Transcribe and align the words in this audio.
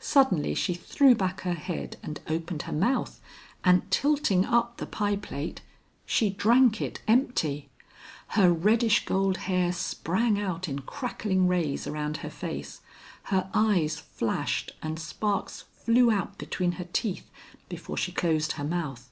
Suddenly 0.00 0.54
she 0.54 0.74
threw 0.74 1.14
back 1.14 1.40
her 1.40 1.54
head 1.54 1.96
and 2.02 2.20
opened 2.28 2.64
her 2.64 2.72
mouth, 2.72 3.18
and 3.64 3.90
tilting 3.90 4.44
up 4.44 4.76
the 4.76 4.84
pie 4.84 5.16
plate 5.16 5.62
she 6.04 6.28
drank 6.28 6.82
it 6.82 7.00
empty. 7.08 7.70
Her 8.36 8.52
reddish 8.52 9.06
gold 9.06 9.38
hair 9.48 9.72
sprang 9.72 10.38
out 10.38 10.68
in 10.68 10.80
crackling 10.80 11.48
rays 11.48 11.86
around 11.86 12.18
her 12.18 12.28
face, 12.28 12.82
her 13.32 13.50
eyes 13.54 13.98
flashed 13.98 14.72
and 14.82 15.00
sparks 15.00 15.62
flew 15.72 16.10
out 16.12 16.36
between 16.36 16.72
her 16.72 16.88
teeth 16.92 17.30
before 17.70 17.96
she 17.96 18.12
closed 18.12 18.52
her 18.60 18.64
mouth. 18.64 19.10